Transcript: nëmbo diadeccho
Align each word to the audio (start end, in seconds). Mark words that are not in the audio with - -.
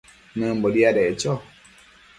nëmbo 0.37 0.67
diadeccho 0.75 1.31